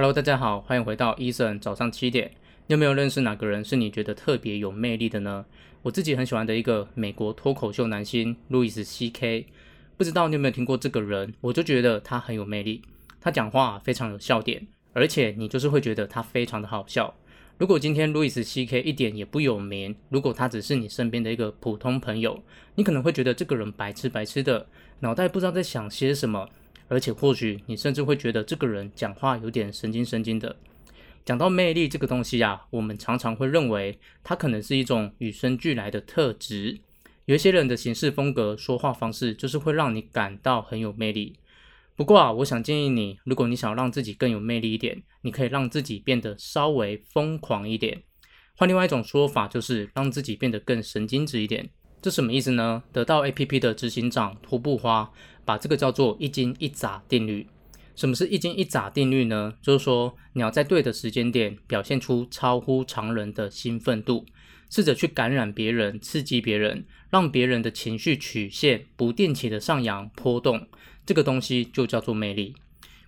[0.00, 2.30] Hello，大家好，欢迎回到 Eason 早上七点。
[2.68, 5.44] 你有没有认识哪个人是你觉得特别有魅力的呢？
[5.82, 9.44] 我自己很喜欢的一个美国脱口秀男星路易斯 C.K.，
[9.98, 11.34] 不知道你有没有听过这个人？
[11.42, 12.80] 我就觉得他很有魅力，
[13.20, 17.14] 他讲话非常有笑点，而且你就是会觉得他非常的好笑。
[17.58, 18.80] 如果今天路易斯 C.K.
[18.80, 22.42] 一点也不有名，如果他只是你身边的一个普通朋友，
[22.76, 24.66] 你可能会觉得这个人白痴白痴的，
[25.00, 26.48] 脑袋不知道在想些什么，
[26.90, 30.56] 而且或许你甚至会觉得这个人讲话有点神经神经的。
[31.24, 36.80] 讲到魅力这个东西啊，我们常常会认为它可能是一种与生俱来的特质。
[37.26, 41.38] 有一些人的行事风格、说话方式，就是会让你感到很有魅力。
[41.94, 48.02] 不过啊，我想建议你，如果你想让自己更有魅力一点，你可以让自己变得稍微疯狂一点。
[48.56, 51.70] 换另外一种说法，就是让自己变得更神经质一点。
[52.02, 52.82] 这什么意思呢？
[52.92, 55.10] 得到 APP 的执行长托布花
[55.44, 57.46] 把这个叫做“一惊一乍定律”。
[57.94, 59.52] 什么是一惊一乍定律呢？
[59.60, 64.24] 就是说你要在对的时间点表现出超乎常人的兴奋度，
[64.70, 70.66] 试着去感染别人，刺激别人，让别人的情绪曲线不定期的上扬波动。
[71.04, 72.54] 这个东西就叫做魅力。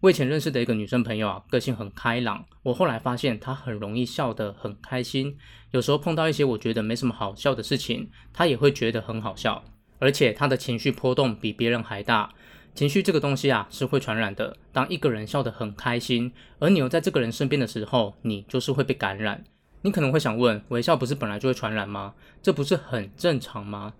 [0.00, 2.44] 我以前认识的一个女生朋友啊，个性很开朗。
[2.62, 5.36] 我后来发现她很容易笑得很开心，
[5.72, 9.64] 有时候碰到一些我觉得没什么好笑的事情，她也会觉得很好笑。
[9.98, 12.32] 而且她的情绪波动比别人还大。
[12.76, 14.56] 情绪这个东西啊，是会传染的。
[14.70, 19.42] 当一个人笑得很开心，而你又在这个人身边的时候，你就是会被感染。
[19.82, 22.14] 你可能会想问，微笑不是本来就会传染吗？
[22.40, 23.94] 这不是很正常吗？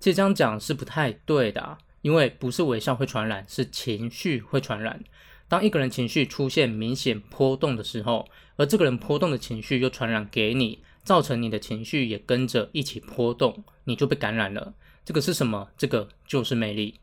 [0.00, 1.76] 其实这样讲是不太对的啊。
[2.00, 5.04] 因为不是微笑会传染，是情绪会传染。
[5.52, 14.72] 当一个人情绪出现明显波动的时候，而这个人波动的情绪又传染给你，造成你的情绪也跟着一起波动，你就被感染了。
[15.04, 15.68] 这个是什么？
[15.76, 16.94] 这个就是魅力。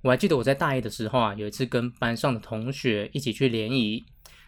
[0.00, 4.04] 我还记得我在大一的时候啊，有一次跟班上的同学一起去联谊。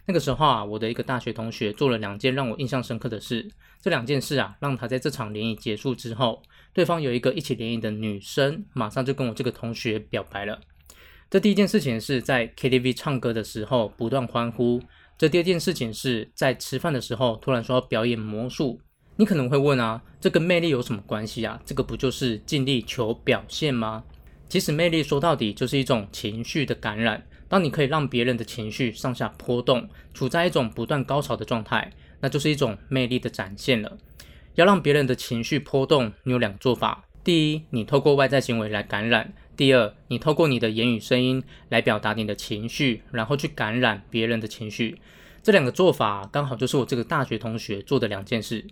[0.06, 3.48] 那个时候啊，我的一个大学同学做了两件让我印象深刻的事。
[3.80, 10.58] 这两件事啊，让他在这场联谊结束之后，对方有一个一起联谊的女生，马上就跟我这个同学表白了。
[11.34, 14.80] 这第一件事情是在 KTV 唱歌的时候不断欢呼。
[15.18, 18.80] 这第二件事情是在吃饭的时候突然说要表演魔术。
[19.16, 21.60] 你可能会问啊，这跟魅力有什么关系啊？
[21.66, 24.04] 这个不就是尽力求表现吗？
[24.48, 27.26] 其实魅力说到底就是一种情绪的感染。
[27.48, 31.90] 当你可以让别人的情绪上下波动，处在一种不断高潮的状态，
[32.20, 33.98] 那就是一种魅力的展现了。
[34.54, 44.98] 要让别人的情绪波动，你有两个做法：第一，你透过外在行为来感染；第二，你透过你的言语声音来表达你的情绪，然后去感染别人的情绪。
[45.42, 48.66] 这两个做法刚好就是我这个大学同学做的两件事。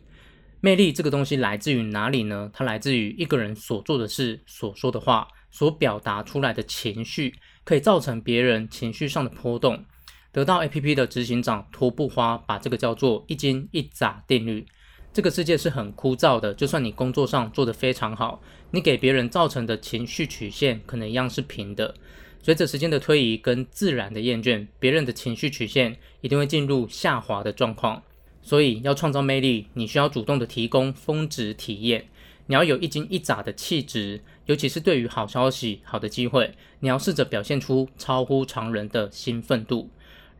[0.61, 2.51] 魅力这个东西来自于哪里呢？
[2.53, 7.35] 它来自于一个人所做的事、所说的话、所表达出来的情绪。
[7.65, 9.85] 可以造成别人情绪上的波动。
[10.33, 14.67] 得到 APP 的执行长托布花把这个叫做“一惊一乍定律”。
[15.13, 21.95] 这个世界是很枯燥的，就算你工作上做得非常好，你给别人造成的情绪曲线可能一样是平的。
[22.43, 28.03] 随着时间的推移跟自然的厌倦，别人的情绪曲线一定会进入下滑的状况。
[28.41, 32.07] 所以要创造魅力，你需要主动的提供峰值体验。
[32.47, 39.89] 你要有一惊一乍的气质，尤其是对于好消息、好的机会，你要试着表现出超乎常人的兴奋度，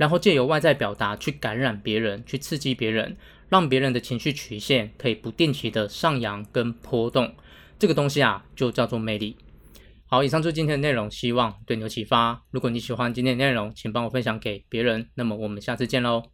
[0.03, 3.17] 然后借由外在表达去感染别人，去刺激别人，
[3.49, 7.33] 让别人的情绪曲线可以不定期的上扬跟波动。
[7.79, 9.37] 这个东西啊，就叫做魅力。
[10.07, 12.43] 好，以上就是今天的内容，希望对你有启发。
[12.51, 15.09] 如果你喜欢今天的内容，请帮我分享给别人。
[15.15, 16.32] 那么我们下次见喽。